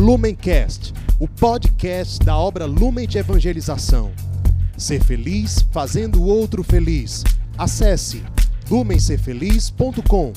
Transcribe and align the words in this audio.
Lumencast, 0.00 0.94
o 1.20 1.28
podcast 1.28 2.24
da 2.24 2.34
obra 2.34 2.64
Lumen 2.64 3.06
de 3.06 3.18
Evangelização. 3.18 4.10
Ser 4.74 5.04
feliz 5.04 5.60
fazendo 5.70 6.22
o 6.22 6.26
outro 6.26 6.64
feliz. 6.64 7.22
Acesse 7.58 8.24
lumencerfeliz.com. 8.70 10.32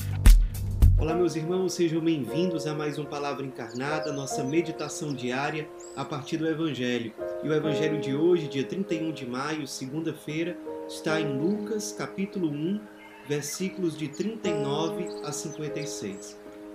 Olá, 0.98 1.14
meus 1.14 1.34
irmãos, 1.34 1.72
sejam 1.72 2.02
bem-vindos 2.02 2.66
a 2.66 2.74
mais 2.74 2.98
um 2.98 3.06
Palavra 3.06 3.46
Encarnada, 3.46 4.12
nossa 4.12 4.44
meditação 4.44 5.14
diária 5.14 5.66
a 5.96 6.04
partir 6.04 6.36
do 6.36 6.46
Evangelho. 6.46 7.14
E 7.42 7.48
o 7.48 7.54
Evangelho 7.54 7.98
de 8.02 8.14
hoje, 8.14 8.48
dia 8.48 8.64
31 8.64 9.12
de 9.12 9.24
maio, 9.26 9.66
segunda-feira, 9.66 10.58
está 10.86 11.18
em 11.18 11.38
Lucas, 11.38 11.90
capítulo 11.90 12.50
1, 12.50 12.80
versículos 13.26 13.96
de 13.96 14.08
39 14.08 15.08
a 15.24 15.32
56. 15.32 16.43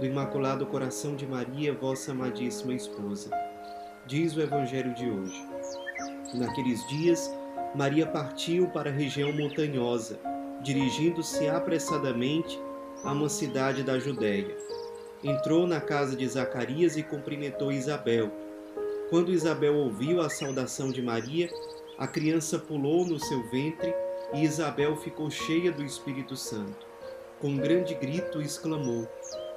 do 0.00 0.06
Imaculado 0.06 0.64
Coração 0.64 1.14
de 1.14 1.26
Maria, 1.26 1.74
vossa 1.74 2.12
amadíssima 2.12 2.72
esposa. 2.72 3.28
Diz 4.06 4.34
o 4.34 4.40
Evangelho 4.40 4.94
de 4.94 5.10
hoje. 5.10 5.46
Naqueles 6.32 6.88
dias, 6.88 7.30
Maria 7.74 8.06
partiu 8.06 8.66
para 8.68 8.88
a 8.88 8.92
região 8.92 9.30
montanhosa, 9.30 10.18
dirigindo-se 10.62 11.46
apressadamente 11.50 12.58
a 13.04 13.12
uma 13.12 13.28
cidade 13.28 13.82
da 13.82 13.98
Judéia. 13.98 14.56
Entrou 15.22 15.66
na 15.66 15.82
casa 15.82 16.16
de 16.16 16.26
Zacarias 16.26 16.96
e 16.96 17.02
cumprimentou 17.02 17.70
Isabel. 17.70 18.30
Quando 19.10 19.30
Isabel 19.30 19.76
ouviu 19.76 20.22
a 20.22 20.30
saudação 20.30 20.90
de 20.90 21.02
Maria, 21.02 21.50
a 21.98 22.06
criança 22.06 22.58
pulou 22.58 23.04
no 23.04 23.18
seu 23.18 23.42
ventre 23.50 23.94
e 24.32 24.44
Isabel 24.44 24.96
ficou 24.96 25.30
cheia 25.30 25.70
do 25.70 25.84
Espírito 25.84 26.36
Santo. 26.36 26.88
Com 27.38 27.48
um 27.48 27.56
grande 27.58 27.94
grito 27.94 28.40
exclamou: 28.40 29.06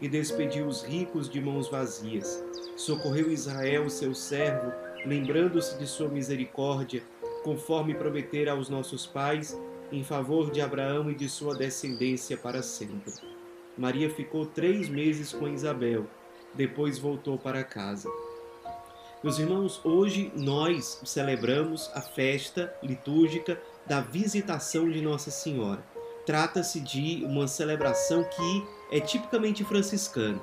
e 0.00 0.08
despediu 0.08 0.66
os 0.66 0.82
ricos 0.82 1.28
de 1.28 1.40
mãos 1.40 1.68
vazias. 1.68 2.42
Socorreu 2.76 3.30
Israel, 3.30 3.88
seu 3.90 4.14
servo, 4.14 4.72
lembrando-se 5.04 5.78
de 5.78 5.86
sua 5.86 6.08
misericórdia, 6.08 7.02
conforme 7.42 7.94
prometera 7.94 8.52
aos 8.52 8.68
nossos 8.68 9.06
pais, 9.06 9.58
em 9.90 10.04
favor 10.04 10.50
de 10.50 10.60
Abraão 10.60 11.10
e 11.10 11.14
de 11.14 11.28
sua 11.28 11.54
descendência 11.54 12.36
para 12.36 12.62
sempre. 12.62 13.12
Maria 13.76 14.10
ficou 14.10 14.44
três 14.44 14.88
meses 14.88 15.32
com 15.32 15.48
Isabel, 15.48 16.06
depois 16.54 16.98
voltou 16.98 17.38
para 17.38 17.64
casa. 17.64 18.08
Meus 19.22 19.38
irmãos, 19.38 19.80
hoje 19.84 20.30
nós 20.36 21.00
celebramos 21.04 21.90
a 21.94 22.00
festa 22.00 22.72
litúrgica 22.82 23.60
da 23.86 24.00
visitação 24.00 24.88
de 24.88 25.00
Nossa 25.00 25.30
Senhora. 25.30 25.82
Trata-se 26.28 26.78
de 26.78 27.24
uma 27.24 27.48
celebração 27.48 28.22
que 28.22 28.62
é 28.92 29.00
tipicamente 29.00 29.64
franciscana. 29.64 30.38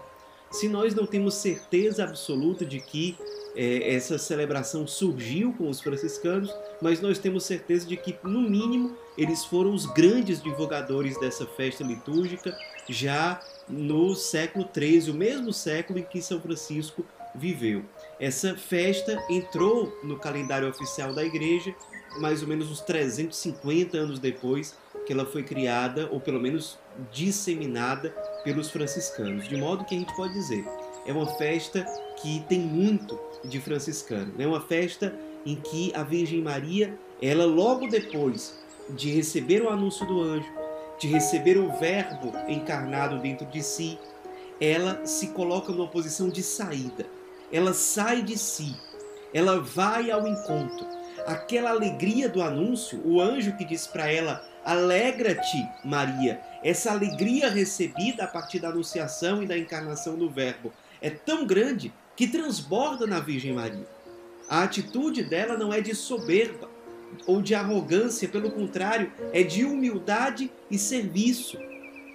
Se 0.50 0.68
nós 0.68 0.96
não 0.96 1.06
temos 1.06 1.36
certeza 1.36 2.04
absoluta 2.04 2.66
de 2.66 2.80
que 2.80 3.16
é, 3.56 3.94
essa 3.94 4.18
celebração 4.18 4.88
surgiu 4.88 5.54
com 5.54 5.70
os 5.70 5.80
franciscanos, 5.80 6.52
mas 6.82 7.02
nós 7.02 7.20
temos 7.20 7.46
certeza 7.46 7.86
de 7.86 7.96
que, 7.98 8.18
no 8.24 8.42
mínimo, 8.42 8.98
eles 9.16 9.46
foram 9.46 9.76
os 9.76 9.86
grandes 9.86 10.42
divulgadores 10.42 11.20
dessa 11.20 11.46
festa 11.46 11.84
litúrgica 11.84 12.58
já 12.90 13.40
no 13.70 14.16
século 14.16 14.68
XIII, 14.74 15.12
o 15.12 15.14
mesmo 15.14 15.54
século 15.54 16.00
em 16.00 16.04
que 16.04 16.20
São 16.20 16.42
Francisco 16.42 17.06
viveu. 17.36 17.86
Essa 18.20 18.56
festa 18.56 19.24
entrou 19.30 19.96
no 20.04 20.18
calendário 20.18 20.68
oficial 20.68 21.14
da 21.14 21.24
igreja 21.24 21.76
mais 22.20 22.42
ou 22.42 22.48
menos 22.48 22.72
uns 22.72 22.82
350 22.82 23.98
anos 23.98 24.20
depois 24.20 24.74
que 25.06 25.14
ela 25.14 25.26
foi 25.26 25.44
criada, 25.44 26.10
ou 26.12 26.20
pelo 26.20 26.40
menos 26.40 26.78
disseminada 27.12 28.10
pelos 28.44 28.70
franciscanos. 28.70 29.48
De 29.48 29.56
modo 29.56 29.86
que 29.86 29.96
a 29.96 30.00
gente 30.00 30.16
pode 30.16 30.34
dizer, 30.34 30.66
é 31.06 31.12
uma 31.12 31.28
festa 31.28 31.86
que 32.22 32.44
tem 32.50 32.60
muito 32.60 33.20
de 33.44 33.60
franciscano. 33.60 34.34
É 34.40 34.48
uma 34.48 34.62
festa 34.62 35.14
em 35.46 35.56
que 35.56 35.94
a 35.94 36.04
Virgem 36.04 36.42
Maria, 36.42 36.98
ela 37.22 37.46
logo 37.46 37.88
depois 37.88 38.58
de 38.90 39.12
receber 39.12 39.62
o 39.62 39.70
anúncio 39.70 40.06
do 40.06 40.22
anjo, 40.22 40.52
de 41.00 41.08
receber 41.08 41.58
o 41.58 41.72
Verbo 41.78 42.34
encarnado 42.48 43.20
dentro 43.20 43.46
de 43.48 43.62
si, 43.62 44.00
ela 44.60 45.06
se 45.06 45.28
coloca 45.28 45.72
numa 45.72 45.88
posição 45.88 46.30
de 46.30 46.42
saída 46.42 47.06
ela 47.52 47.74
sai 47.74 48.22
de 48.22 48.38
si, 48.38 48.76
ela 49.34 49.60
vai 49.60 50.12
ao 50.12 50.28
encontro. 50.28 50.86
Aquela 51.26 51.72
alegria 51.72 52.30
do 52.30 52.42
anúncio, 52.42 53.02
o 53.06 53.22
anjo 53.22 53.56
que 53.58 53.66
diz 53.66 53.88
para 53.88 54.12
ela: 54.12 54.44
Alegra-te, 54.66 55.64
Maria. 55.84 56.42
Essa 56.64 56.92
alegria 56.92 57.50
recebida 57.50 58.24
a 58.24 58.28
partir 58.28 58.60
da 58.60 58.70
anunciação 58.70 59.44
e 59.44 59.46
da 59.46 59.56
encarnação 59.56 60.18
do 60.18 60.28
Verbo 60.28 60.74
é 61.00 61.12
tão 61.12 61.46
grande 61.46 61.94
que 62.16 62.28
transborda 62.28 63.06
na 63.06 63.20
Virgem 63.20 63.54
Maria. 63.54 63.88
A 64.50 64.64
atitude 64.64 65.24
dela 65.24 65.56
não 65.56 65.72
é 65.72 65.82
de 65.82 65.94
soberba 65.94 66.70
ou 67.28 67.42
de 67.42 67.54
arrogância, 67.54 68.28
pelo 68.28 68.50
contrário, 68.50 69.12
é 69.32 69.44
de 69.44 69.64
humildade 69.64 70.52
e 70.70 70.80
serviço. 70.80 71.60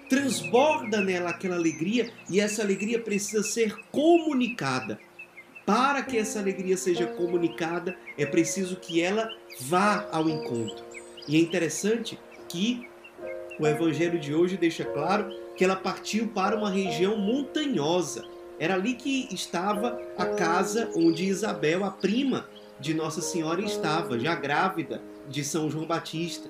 Transborda 0.09 0.99
nela 0.99 1.29
aquela 1.29 1.55
alegria 1.55 2.11
e 2.29 2.41
essa 2.41 2.61
alegria 2.61 2.99
precisa 2.99 3.43
ser 3.43 3.73
comunicada 3.91 4.99
para 5.65 6.01
que 6.01 6.17
essa 6.17 6.39
alegria 6.39 6.75
seja 6.75 7.07
comunicada, 7.07 7.95
é 8.17 8.25
preciso 8.25 8.75
que 8.75 9.01
ela 9.01 9.29
vá 9.61 10.05
ao 10.11 10.27
encontro. 10.27 10.83
E 11.27 11.35
é 11.35 11.39
interessante 11.39 12.19
que 12.51 12.87
o 13.57 13.65
evangelho 13.65 14.19
de 14.19 14.35
hoje 14.35 14.57
deixa 14.57 14.83
claro 14.83 15.31
que 15.55 15.63
ela 15.63 15.75
partiu 15.75 16.27
para 16.27 16.57
uma 16.57 16.69
região 16.69 17.17
montanhosa. 17.17 18.25
Era 18.59 18.75
ali 18.75 18.93
que 18.93 19.27
estava 19.33 19.99
a 20.17 20.25
casa 20.25 20.91
onde 20.95 21.25
Isabel, 21.25 21.83
a 21.83 21.91
prima 21.91 22.47
de 22.79 22.93
Nossa 22.93 23.21
Senhora, 23.21 23.61
estava, 23.61 24.19
já 24.19 24.35
grávida 24.35 25.01
de 25.29 25.43
São 25.43 25.69
João 25.69 25.85
Batista. 25.85 26.49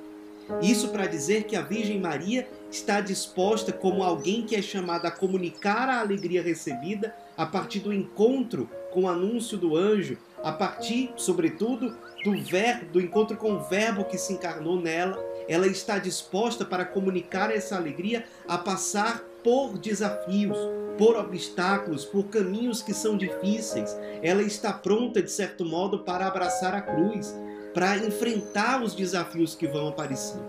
Isso 0.62 0.90
para 0.90 1.06
dizer 1.06 1.44
que 1.44 1.56
a 1.56 1.62
Virgem 1.62 2.00
Maria 2.00 2.48
está 2.70 3.00
disposta, 3.00 3.72
como 3.72 4.04
alguém 4.04 4.44
que 4.44 4.56
é 4.56 4.62
chamada 4.62 5.08
a 5.08 5.12
comunicar 5.12 5.88
a 5.88 6.00
alegria 6.00 6.42
recebida 6.42 7.16
a 7.38 7.46
partir 7.46 7.80
do 7.80 7.94
encontro 7.94 8.70
com 8.92 9.04
o 9.04 9.08
anúncio 9.08 9.58
do 9.58 9.78
anjo, 9.78 10.18
a 10.44 10.52
partir, 10.52 11.12
sobretudo, 11.16 11.96
do 12.24 12.40
verbo, 12.44 12.86
do 12.94 13.02
encontro 13.02 13.36
com 13.38 13.54
o 13.54 13.64
verbo 13.64 14.06
que 14.06 14.18
se 14.18 14.34
encarnou 14.34 14.80
nela, 14.80 15.18
ela 15.48 15.68
está 15.68 15.98
disposta 15.98 16.64
para 16.64 16.86
comunicar 16.86 17.52
essa 17.52 17.76
alegria 17.76 18.26
a 18.48 18.58
passar 18.58 19.24
por 19.44 19.78
desafios, 19.78 20.58
por 20.98 21.16
obstáculos, 21.16 22.06
por 22.06 22.26
caminhos 22.26 22.82
que 22.82 22.94
são 22.94 23.18
difíceis. 23.18 23.96
Ela 24.22 24.44
está 24.44 24.72
pronta, 24.72 25.22
de 25.22 25.32
certo 25.32 25.66
modo, 25.66 26.00
para 26.00 26.28
abraçar 26.28 26.76
a 26.76 26.82
cruz, 26.82 27.36
para 27.74 27.98
enfrentar 27.98 28.82
os 28.84 28.94
desafios 28.94 29.56
que 29.56 29.68
vão 29.68 29.88
aparecer. 29.88 30.42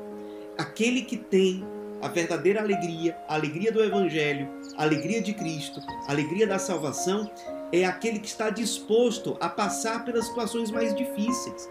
Aquele 0.58 1.02
que 1.02 1.16
tem 1.16 1.64
a 2.02 2.08
verdadeira 2.08 2.60
alegria, 2.60 3.16
a 3.28 3.34
alegria 3.34 3.70
do 3.70 3.82
Evangelho, 3.82 4.48
a 4.76 4.82
alegria 4.82 5.22
de 5.22 5.32
Cristo, 5.32 5.80
a 6.08 6.10
alegria 6.10 6.48
da 6.48 6.58
salvação, 6.58 7.30
é 7.70 7.84
aquele 7.84 8.18
que 8.18 8.26
está 8.26 8.50
disposto 8.50 9.36
a 9.40 9.48
passar 9.48 10.04
pelas 10.04 10.26
situações 10.26 10.70
mais 10.70 10.92
difíceis. 10.94 11.70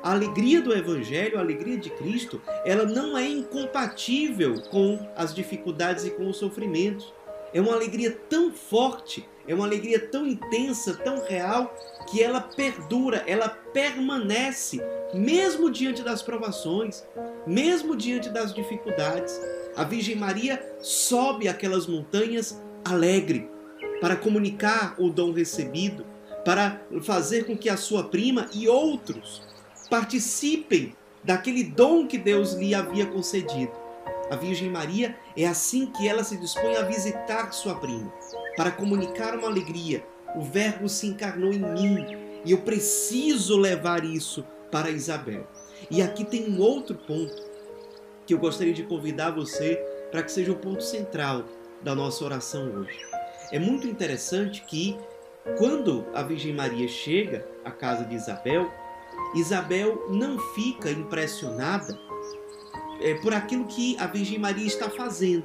A 0.00 0.12
alegria 0.12 0.62
do 0.62 0.72
Evangelho, 0.72 1.36
a 1.36 1.40
alegria 1.40 1.76
de 1.76 1.90
Cristo, 1.90 2.40
ela 2.64 2.84
não 2.84 3.18
é 3.18 3.28
incompatível 3.28 4.62
com 4.70 4.98
as 5.16 5.34
dificuldades 5.34 6.04
e 6.04 6.10
com 6.10 6.28
os 6.28 6.36
sofrimentos. 6.36 7.12
É 7.54 7.60
uma 7.60 7.74
alegria 7.74 8.10
tão 8.28 8.52
forte, 8.52 9.28
é 9.46 9.54
uma 9.54 9.64
alegria 9.64 9.98
tão 9.98 10.26
intensa, 10.26 10.94
tão 10.94 11.22
real, 11.24 11.74
que 12.10 12.22
ela 12.22 12.40
perdura, 12.40 13.22
ela 13.26 13.48
permanece, 13.48 14.80
mesmo 15.12 15.70
diante 15.70 16.02
das 16.02 16.22
provações, 16.22 17.04
mesmo 17.46 17.94
diante 17.96 18.30
das 18.30 18.54
dificuldades. 18.54 19.38
A 19.76 19.84
Virgem 19.84 20.16
Maria 20.16 20.64
sobe 20.80 21.48
aquelas 21.48 21.86
montanhas 21.86 22.60
alegre 22.84 23.48
para 24.00 24.16
comunicar 24.16 24.94
o 24.98 25.10
dom 25.10 25.32
recebido, 25.32 26.04
para 26.44 26.80
fazer 27.02 27.44
com 27.44 27.56
que 27.56 27.68
a 27.68 27.76
sua 27.76 28.04
prima 28.04 28.48
e 28.52 28.68
outros 28.68 29.42
participem 29.88 30.96
daquele 31.22 31.62
dom 31.62 32.06
que 32.06 32.18
Deus 32.18 32.54
lhe 32.54 32.74
havia 32.74 33.06
concedido. 33.06 33.81
A 34.32 34.36
Virgem 34.36 34.70
Maria 34.70 35.14
é 35.36 35.46
assim 35.46 35.84
que 35.84 36.08
ela 36.08 36.24
se 36.24 36.38
dispõe 36.38 36.74
a 36.76 36.84
visitar 36.84 37.52
sua 37.52 37.74
prima, 37.74 38.10
para 38.56 38.70
comunicar 38.70 39.36
uma 39.36 39.46
alegria. 39.46 40.06
O 40.34 40.40
Verbo 40.40 40.88
se 40.88 41.06
encarnou 41.06 41.52
em 41.52 41.58
mim 41.58 42.16
e 42.42 42.50
eu 42.50 42.62
preciso 42.62 43.58
levar 43.58 44.06
isso 44.06 44.42
para 44.70 44.88
Isabel. 44.88 45.46
E 45.90 46.00
aqui 46.00 46.24
tem 46.24 46.48
um 46.48 46.62
outro 46.62 46.96
ponto 46.96 47.42
que 48.24 48.32
eu 48.32 48.38
gostaria 48.38 48.72
de 48.72 48.84
convidar 48.84 49.32
você 49.32 49.76
para 50.10 50.22
que 50.22 50.32
seja 50.32 50.50
o 50.50 50.56
ponto 50.56 50.82
central 50.82 51.44
da 51.82 51.94
nossa 51.94 52.24
oração 52.24 52.72
hoje. 52.74 53.00
É 53.52 53.58
muito 53.58 53.86
interessante 53.86 54.62
que 54.62 54.96
quando 55.58 56.06
a 56.14 56.22
Virgem 56.22 56.54
Maria 56.54 56.88
chega 56.88 57.46
à 57.66 57.70
casa 57.70 58.06
de 58.06 58.14
Isabel, 58.14 58.72
Isabel 59.34 60.06
não 60.08 60.38
fica 60.54 60.90
impressionada 60.90 61.94
é, 63.02 63.14
por 63.14 63.34
aquilo 63.34 63.64
que 63.66 63.96
a 63.98 64.06
Virgem 64.06 64.38
Maria 64.38 64.66
está 64.66 64.88
fazendo, 64.88 65.44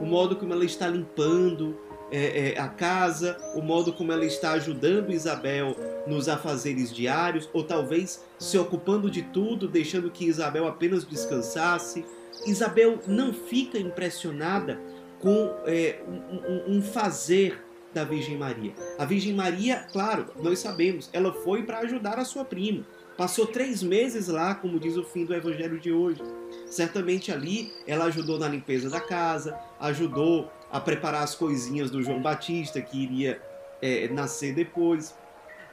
o 0.00 0.04
modo 0.04 0.36
como 0.36 0.52
ela 0.52 0.64
está 0.64 0.88
limpando 0.88 1.78
é, 2.10 2.52
é, 2.54 2.60
a 2.60 2.68
casa, 2.68 3.36
o 3.54 3.62
modo 3.62 3.92
como 3.92 4.12
ela 4.12 4.24
está 4.24 4.52
ajudando 4.52 5.12
Isabel 5.12 5.76
nos 6.06 6.28
afazeres 6.28 6.94
diários, 6.94 7.48
ou 7.52 7.64
talvez 7.64 8.24
se 8.38 8.56
ocupando 8.58 9.10
de 9.10 9.22
tudo, 9.22 9.66
deixando 9.68 10.10
que 10.10 10.26
Isabel 10.26 10.66
apenas 10.66 11.04
descansasse. 11.04 12.04
Isabel 12.46 13.00
não 13.06 13.32
fica 13.32 13.78
impressionada 13.78 14.78
com 15.18 15.52
é, 15.66 16.00
um, 16.06 16.76
um, 16.76 16.82
fazer 16.82 17.64
da 17.96 18.04
Virgem 18.04 18.36
Maria. 18.36 18.74
A 18.98 19.06
Virgem 19.06 19.32
Maria, 19.32 19.86
claro, 19.90 20.26
nós 20.42 20.58
sabemos, 20.58 21.08
ela 21.14 21.32
foi 21.32 21.62
para 21.62 21.78
ajudar 21.78 22.18
a 22.18 22.24
sua 22.26 22.44
prima. 22.44 22.84
Passou 23.16 23.46
três 23.46 23.82
meses 23.82 24.28
lá, 24.28 24.54
como 24.54 24.78
diz 24.78 24.98
o 24.98 25.04
fim 25.04 25.24
do 25.24 25.34
Evangelho 25.34 25.80
de 25.80 25.90
hoje. 25.90 26.20
Certamente 26.68 27.32
ali 27.32 27.72
ela 27.86 28.04
ajudou 28.04 28.38
na 28.38 28.48
limpeza 28.48 28.90
da 28.90 29.00
casa, 29.00 29.58
ajudou 29.80 30.50
a 30.70 30.78
preparar 30.78 31.22
as 31.22 31.34
coisinhas 31.34 31.90
do 31.90 32.02
João 32.02 32.20
Batista 32.20 32.82
que 32.82 33.02
iria 33.02 33.40
é, 33.80 34.08
nascer 34.08 34.54
depois 34.54 35.14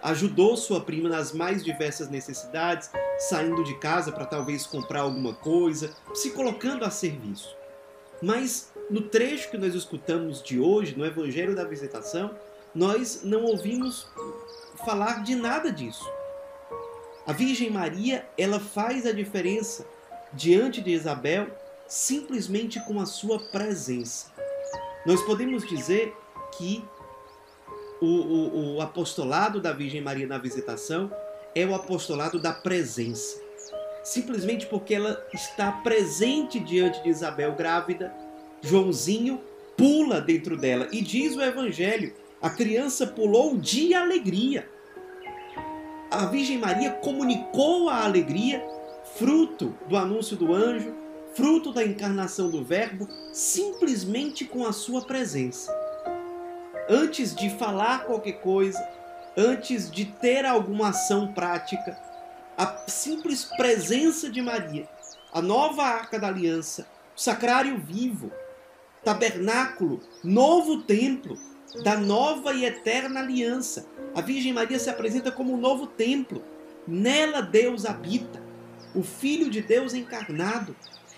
ajudou 0.01 0.57
sua 0.57 0.81
prima 0.81 1.07
nas 1.07 1.31
mais 1.31 1.63
diversas 1.63 2.09
necessidades, 2.09 2.91
saindo 3.17 3.63
de 3.63 3.73
casa 3.75 4.11
para 4.11 4.25
talvez 4.25 4.67
comprar 4.67 4.99
alguma 4.99 5.33
coisa, 5.33 5.95
se 6.13 6.31
colocando 6.31 6.83
a 6.83 6.89
serviço. 6.89 7.55
Mas 8.21 8.72
no 8.89 9.01
trecho 9.01 9.49
que 9.49 9.57
nós 9.57 9.73
escutamos 9.73 10.41
de 10.41 10.59
hoje, 10.59 10.97
no 10.97 11.05
Evangelho 11.05 11.55
da 11.55 11.63
Visitação, 11.63 12.31
nós 12.73 13.21
não 13.23 13.43
ouvimos 13.43 14.07
falar 14.85 15.23
de 15.23 15.35
nada 15.35 15.71
disso. 15.71 16.09
A 17.25 17.31
Virgem 17.31 17.69
Maria, 17.69 18.27
ela 18.37 18.59
faz 18.59 19.05
a 19.05 19.11
diferença 19.11 19.85
diante 20.33 20.81
de 20.81 20.91
Isabel 20.91 21.47
simplesmente 21.87 22.79
com 22.85 22.99
a 22.99 23.05
sua 23.05 23.39
presença. 23.39 24.31
Nós 25.05 25.21
podemos 25.21 25.67
dizer 25.67 26.13
que 26.57 26.83
o, 28.01 28.05
o, 28.05 28.75
o 28.75 28.81
apostolado 28.81 29.61
da 29.61 29.71
Virgem 29.71 30.01
Maria 30.01 30.27
na 30.27 30.37
visitação 30.37 31.11
é 31.55 31.65
o 31.65 31.75
apostolado 31.75 32.41
da 32.41 32.51
presença. 32.51 33.41
Simplesmente 34.03 34.65
porque 34.65 34.93
ela 34.93 35.25
está 35.33 35.71
presente 35.71 36.59
diante 36.59 37.01
de 37.03 37.09
Isabel 37.09 37.53
grávida, 37.53 38.13
Joãozinho 38.63 39.39
pula 39.77 40.19
dentro 40.21 40.57
dela. 40.57 40.87
E 40.91 41.01
diz 41.01 41.35
o 41.35 41.41
Evangelho: 41.41 42.13
a 42.41 42.49
criança 42.49 43.05
pulou 43.05 43.57
de 43.57 43.93
alegria. 43.93 44.67
A 46.09 46.25
Virgem 46.25 46.57
Maria 46.57 46.91
comunicou 46.91 47.89
a 47.89 48.03
alegria, 48.03 48.63
fruto 49.17 49.75
do 49.87 49.97
anúncio 49.97 50.35
do 50.37 50.53
anjo, 50.53 50.95
fruto 51.35 51.71
da 51.71 51.83
encarnação 51.83 52.49
do 52.49 52.63
Verbo, 52.63 53.07
simplesmente 53.31 54.45
com 54.45 54.65
a 54.65 54.71
sua 54.71 55.03
presença 55.03 55.71
antes 56.89 57.33
de 57.33 57.49
falar 57.49 58.05
qualquer 58.05 58.39
coisa, 58.41 58.79
antes 59.37 59.89
de 59.89 60.05
ter 60.05 60.45
alguma 60.45 60.89
ação 60.89 61.33
prática, 61.33 61.97
a 62.57 62.87
simples 62.87 63.45
presença 63.45 64.29
de 64.29 64.41
Maria, 64.41 64.87
a 65.31 65.41
nova 65.41 65.83
arca 65.83 66.19
da 66.19 66.27
aliança, 66.27 66.85
o 67.15 67.19
sacrário 67.19 67.77
vivo, 67.77 68.31
tabernáculo, 69.03 69.99
novo 70.23 70.81
templo 70.83 71.37
da 71.83 71.97
nova 71.97 72.53
e 72.53 72.65
eterna 72.65 73.19
aliança. 73.19 73.87
A 74.13 74.21
Virgem 74.21 74.53
Maria 74.53 74.77
se 74.77 74.89
apresenta 74.89 75.31
como 75.31 75.53
um 75.53 75.57
novo 75.57 75.87
templo. 75.87 76.43
Nela 76.87 77.41
Deus 77.41 77.85
habita, 77.85 78.41
o 78.93 79.01
Filho 79.01 79.49
de 79.49 79.61
Deus 79.61 79.93
encarnado, 79.93 80.75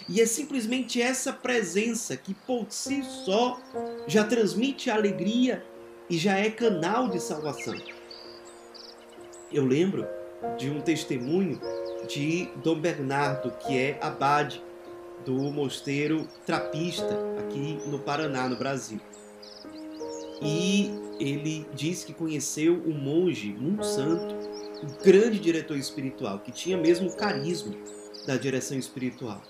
e 0.08 0.22
é 0.22 0.26
simplesmente 0.26 1.02
essa 1.02 1.34
presença 1.34 2.16
que 2.16 2.34
por 2.34 2.68
si 2.70 3.04
só 3.04 3.60
já 4.08 4.24
transmite 4.24 4.90
alegria 4.90 5.66
e 6.10 6.18
já 6.18 6.38
é 6.38 6.50
canal 6.50 7.10
de 7.10 7.20
salvação. 7.20 7.76
Eu 9.52 9.66
lembro 9.66 10.08
de 10.58 10.70
um 10.70 10.80
testemunho 10.80 11.60
de 12.08 12.48
Dom 12.64 12.80
Bernardo, 12.80 13.52
que 13.60 13.76
é 13.78 13.98
abade 14.00 14.62
do 15.26 15.34
mosteiro 15.52 16.28
Trapista, 16.46 17.18
aqui 17.40 17.80
no 17.88 18.00
Paraná, 18.00 18.48
no 18.48 18.56
Brasil. 18.56 19.00
E 20.42 20.92
ele 21.20 21.66
diz 21.74 22.04
que 22.04 22.14
conheceu 22.14 22.82
um 22.86 22.94
monge 22.94 23.50
muito 23.54 23.86
santo, 23.86 24.36
um 24.84 25.04
grande 25.04 25.40
diretor 25.40 25.78
espiritual, 25.78 26.40
que 26.40 26.52
tinha 26.52 26.78
mesmo 26.78 27.10
o 27.10 27.16
carisma 27.16 27.74
da 28.28 28.38
direção 28.38 28.78
espiritual. 28.78 29.42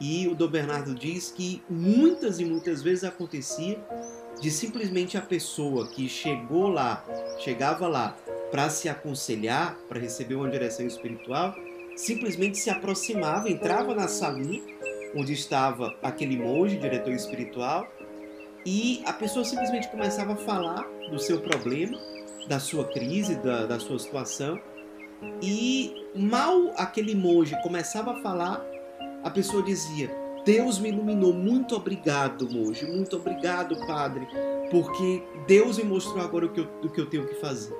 E 0.00 0.28
o 0.28 0.34
Dom 0.34 0.48
Bernardo 0.48 0.94
diz 0.94 1.30
que 1.30 1.62
muitas 1.68 2.38
e 2.38 2.44
muitas 2.44 2.82
vezes 2.82 3.04
acontecia 3.04 3.78
de 4.40 4.50
simplesmente 4.50 5.16
a 5.16 5.22
pessoa 5.22 5.88
que 5.88 6.08
chegou 6.08 6.68
lá, 6.68 7.04
chegava 7.38 7.88
lá 7.88 8.16
para 8.50 8.70
se 8.70 8.88
aconselhar, 8.88 9.76
para 9.88 9.98
receber 9.98 10.36
uma 10.36 10.48
direção 10.48 10.86
espiritual, 10.86 11.54
simplesmente 11.96 12.58
se 12.58 12.70
aproximava, 12.70 13.50
entrava 13.50 13.94
na 13.94 14.06
salinha 14.06 14.62
onde 15.14 15.32
estava 15.32 15.96
aquele 16.02 16.36
monge, 16.36 16.78
diretor 16.78 17.12
espiritual, 17.12 17.86
e 18.64 19.02
a 19.06 19.12
pessoa 19.12 19.44
simplesmente 19.44 19.88
começava 19.88 20.32
a 20.32 20.36
falar 20.36 20.86
do 21.10 21.18
seu 21.18 21.40
problema, 21.40 21.98
da 22.48 22.58
sua 22.58 22.84
crise, 22.84 23.36
da, 23.36 23.66
da 23.66 23.78
sua 23.78 23.98
situação, 23.98 24.60
e 25.42 26.06
mal 26.14 26.72
aquele 26.76 27.14
monge 27.14 27.60
começava 27.62 28.12
a 28.12 28.22
falar, 28.22 28.64
a 29.24 29.30
pessoa 29.30 29.62
dizia: 29.62 30.10
Deus 30.44 30.78
me 30.78 30.90
iluminou, 30.90 31.32
muito 31.32 31.74
obrigado, 31.74 32.48
monge, 32.50 32.86
muito 32.86 33.16
obrigado, 33.16 33.76
padre, 33.86 34.26
porque 34.70 35.22
Deus 35.46 35.78
me 35.78 35.84
mostrou 35.84 36.22
agora 36.22 36.46
o 36.46 36.48
que 36.50 36.60
eu, 36.60 36.68
o 36.82 36.88
que 36.88 37.00
eu 37.00 37.06
tenho 37.06 37.26
que 37.26 37.34
fazer. 37.34 37.74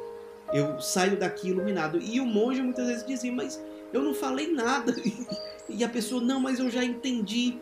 Eu 0.52 0.80
saio 0.80 1.18
daqui 1.18 1.48
iluminado. 1.48 1.98
E 2.00 2.20
o 2.20 2.26
monge 2.26 2.62
muitas 2.62 2.86
vezes 2.86 3.06
dizia: 3.06 3.32
Mas 3.32 3.62
eu 3.92 4.02
não 4.02 4.14
falei 4.14 4.52
nada. 4.52 4.94
E 5.70 5.84
a 5.84 5.88
pessoa: 5.88 6.22
Não, 6.22 6.40
mas 6.40 6.58
eu 6.58 6.70
já 6.70 6.82
entendi. 6.82 7.58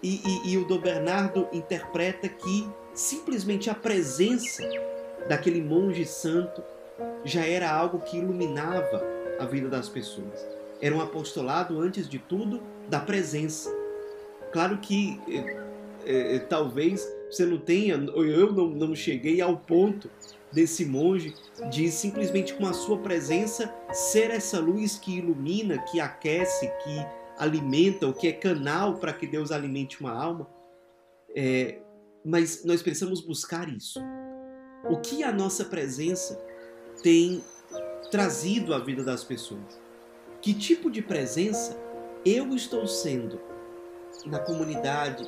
E, 0.00 0.20
e, 0.24 0.52
e 0.52 0.56
o 0.56 0.64
Dom 0.66 0.80
Bernardo 0.80 1.48
interpreta 1.52 2.28
que 2.28 2.68
simplesmente 2.94 3.68
a 3.68 3.74
presença 3.74 4.62
daquele 5.28 5.60
monge 5.60 6.06
santo 6.06 6.62
já 7.24 7.44
era 7.44 7.70
algo 7.70 7.98
que 8.00 8.18
iluminava 8.18 9.02
a 9.38 9.44
vida 9.46 9.68
das 9.68 9.88
pessoas. 9.88 10.46
Era 10.80 10.94
um 10.94 11.00
apostolado, 11.00 11.80
antes 11.80 12.08
de 12.08 12.18
tudo, 12.18 12.62
da 12.88 13.00
presença. 13.00 13.70
Claro 14.52 14.78
que 14.78 15.20
é, 16.06 16.36
é, 16.36 16.38
talvez 16.38 17.06
você 17.30 17.46
não 17.46 17.58
tenha, 17.58 17.94
eu 17.94 18.52
não, 18.52 18.68
não 18.70 18.94
cheguei 18.94 19.40
ao 19.40 19.56
ponto 19.56 20.10
desse 20.52 20.84
monge 20.84 21.34
de 21.70 21.90
simplesmente 21.90 22.54
com 22.54 22.66
a 22.66 22.72
sua 22.72 22.98
presença 22.98 23.72
ser 23.92 24.30
essa 24.30 24.58
luz 24.58 24.98
que 24.98 25.18
ilumina, 25.18 25.78
que 25.78 26.00
aquece, 26.00 26.66
que 26.82 27.06
alimenta, 27.38 28.06
o 28.06 28.12
que 28.12 28.28
é 28.28 28.32
canal 28.32 28.96
para 28.98 29.12
que 29.12 29.26
Deus 29.26 29.52
alimente 29.52 30.00
uma 30.00 30.12
alma. 30.12 30.46
É, 31.34 31.78
mas 32.24 32.64
nós 32.64 32.82
precisamos 32.82 33.20
buscar 33.20 33.68
isso. 33.68 34.00
O 34.90 34.98
que 34.98 35.22
a 35.22 35.32
nossa 35.32 35.64
presença 35.64 36.38
tem 37.02 37.42
trazido 38.10 38.74
à 38.74 38.78
vida 38.78 39.04
das 39.04 39.22
pessoas? 39.22 39.80
Que 40.42 40.52
tipo 40.52 40.90
de 40.90 41.00
presença 41.00 41.78
eu 42.24 42.54
estou 42.54 42.86
sendo 42.86 43.40
na 44.26 44.38
comunidade, 44.38 45.26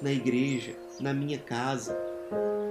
na 0.00 0.12
igreja, 0.12 0.74
na 1.00 1.12
minha 1.12 1.38
casa, 1.38 1.96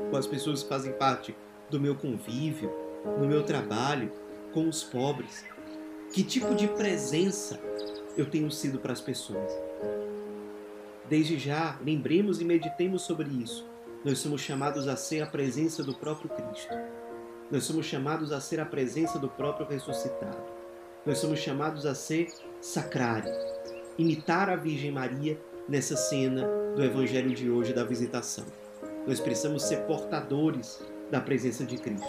com 0.10 0.18
as 0.18 0.28
pessoas 0.28 0.64
que 0.64 0.70
fazem 0.70 0.94
parte 0.94 1.36
do 1.70 1.80
meu 1.80 1.96
convívio, 1.96 2.72
no 3.20 3.28
meu 3.28 3.44
trabalho, 3.44 4.12
com 4.54 4.68
os 4.68 4.84
pobres? 4.84 5.44
Que 6.14 6.24
tipo 6.24 6.54
de 6.54 6.68
presença 6.68 7.60
eu 8.16 8.26
tenho 8.26 8.52
sido 8.52 8.80
para 8.80 8.94
as 8.94 9.02
pessoas? 9.02 9.52
Desde 11.10 11.38
já, 11.38 11.78
lembremos 11.84 12.40
e 12.40 12.46
meditemos 12.46 13.02
sobre 13.02 13.28
isso. 13.30 13.68
Nós 14.06 14.20
somos 14.20 14.42
chamados 14.42 14.88
a 14.88 14.96
ser 14.96 15.22
a 15.22 15.26
presença 15.26 15.84
do 15.84 15.94
próprio 15.94 16.30
Cristo. 16.30 16.74
Nós 17.50 17.64
somos 17.64 17.86
chamados 17.86 18.32
a 18.32 18.40
ser 18.40 18.60
a 18.60 18.66
presença 18.66 19.20
do 19.20 19.30
próprio 19.30 19.68
ressuscitado. 19.68 20.42
Nós 21.06 21.18
somos 21.18 21.40
chamados 21.40 21.86
a 21.86 21.94
ser 21.94 22.30
sacrário, 22.62 23.32
imitar 23.98 24.50
a 24.50 24.56
Virgem 24.56 24.92
Maria 24.92 25.38
nessa 25.68 25.96
cena 25.96 26.46
do 26.76 26.84
Evangelho 26.84 27.34
de 27.34 27.50
hoje 27.50 27.74
da 27.74 27.84
visitação. 27.84 28.46
Nós 29.08 29.20
precisamos 29.20 29.64
ser 29.64 29.82
portadores 29.86 30.82
da 31.10 31.22
presença 31.22 31.64
de 31.64 31.78
Cristo, 31.78 32.08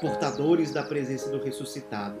portadores 0.00 0.72
da 0.72 0.82
presença 0.82 1.30
do 1.30 1.42
ressuscitado, 1.42 2.18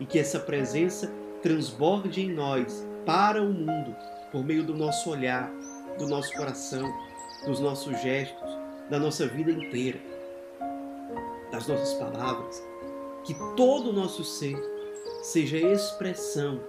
e 0.00 0.06
que 0.06 0.18
essa 0.18 0.38
presença 0.38 1.12
transborde 1.42 2.20
em 2.20 2.32
nós 2.32 2.86
para 3.04 3.42
o 3.42 3.52
mundo 3.52 3.94
por 4.30 4.44
meio 4.44 4.62
do 4.64 4.74
nosso 4.74 5.10
olhar, 5.10 5.50
do 5.98 6.06
nosso 6.06 6.32
coração, 6.34 6.92
dos 7.46 7.60
nossos 7.60 8.00
gestos, 8.00 8.58
da 8.88 8.98
nossa 8.98 9.26
vida 9.26 9.50
inteira, 9.50 10.00
das 11.50 11.66
nossas 11.66 11.94
palavras, 11.94 12.62
que 13.24 13.34
todo 13.56 13.90
o 13.90 13.92
nosso 13.92 14.24
ser 14.24 14.56
seja 15.22 15.58
expressão 15.58 16.60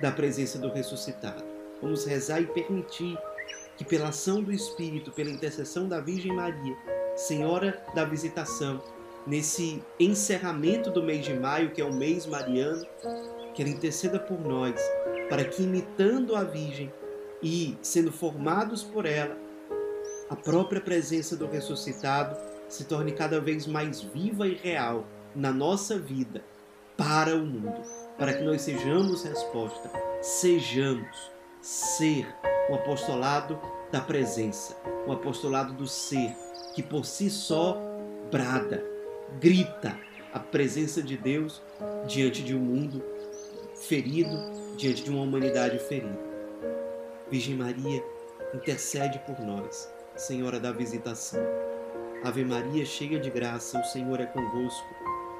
da 0.00 0.10
presença 0.10 0.58
do 0.58 0.72
ressuscitado. 0.72 1.49
Vamos 1.82 2.04
rezar 2.04 2.40
e 2.40 2.46
permitir 2.46 3.16
que, 3.76 3.84
pela 3.84 4.08
ação 4.08 4.42
do 4.42 4.52
Espírito, 4.52 5.10
pela 5.10 5.30
intercessão 5.30 5.88
da 5.88 6.00
Virgem 6.00 6.34
Maria, 6.34 6.76
Senhora 7.16 7.82
da 7.94 8.04
Visitação, 8.04 8.82
nesse 9.26 9.82
encerramento 9.98 10.90
do 10.90 11.02
mês 11.02 11.24
de 11.24 11.34
maio, 11.34 11.70
que 11.70 11.80
é 11.80 11.84
o 11.84 11.92
mês 11.92 12.26
mariano, 12.26 12.86
que 13.54 13.62
ela 13.62 13.70
interceda 13.70 14.18
por 14.18 14.38
nós, 14.40 14.80
para 15.28 15.44
que, 15.44 15.62
imitando 15.62 16.36
a 16.36 16.44
Virgem 16.44 16.92
e 17.42 17.76
sendo 17.80 18.12
formados 18.12 18.82
por 18.82 19.06
ela, 19.06 19.36
a 20.28 20.36
própria 20.36 20.80
presença 20.80 21.36
do 21.36 21.46
ressuscitado 21.46 22.36
se 22.68 22.84
torne 22.84 23.12
cada 23.12 23.40
vez 23.40 23.66
mais 23.66 24.00
viva 24.00 24.46
e 24.46 24.54
real 24.54 25.06
na 25.34 25.52
nossa 25.52 25.98
vida 25.98 26.44
para 26.96 27.34
o 27.34 27.44
mundo, 27.44 27.82
para 28.18 28.34
que 28.34 28.42
nós 28.42 28.62
sejamos 28.62 29.24
resposta, 29.24 29.90
sejamos 30.20 31.30
ser 31.60 32.26
o 32.68 32.74
apostolado 32.74 33.58
da 33.90 34.00
presença, 34.00 34.76
o 35.06 35.12
apostolado 35.12 35.72
do 35.72 35.86
ser, 35.86 36.34
que 36.74 36.82
por 36.82 37.04
si 37.04 37.28
só 37.28 37.76
brada, 38.30 38.84
grita 39.40 39.98
a 40.32 40.38
presença 40.38 41.02
de 41.02 41.16
Deus 41.16 41.60
diante 42.06 42.42
de 42.42 42.54
um 42.54 42.60
mundo 42.60 43.02
ferido, 43.74 44.36
diante 44.76 45.02
de 45.02 45.10
uma 45.10 45.22
humanidade 45.22 45.78
ferida. 45.78 46.18
Virgem 47.30 47.56
Maria, 47.56 48.04
intercede 48.54 49.18
por 49.20 49.38
nós, 49.40 49.92
Senhora 50.16 50.60
da 50.60 50.72
visitação. 50.72 51.40
Ave 52.22 52.44
Maria, 52.44 52.84
cheia 52.84 53.18
de 53.18 53.30
graça, 53.30 53.80
o 53.80 53.84
Senhor 53.84 54.20
é 54.20 54.26
convosco. 54.26 54.86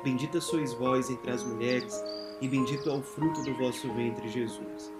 Bendita 0.02 0.40
sois 0.40 0.72
vós 0.72 1.10
entre 1.10 1.30
as 1.30 1.44
mulheres, 1.44 2.02
e 2.40 2.48
bendito 2.48 2.88
é 2.88 2.92
o 2.92 3.02
fruto 3.02 3.42
do 3.42 3.54
vosso 3.54 3.92
ventre, 3.92 4.28
Jesus. 4.28 4.99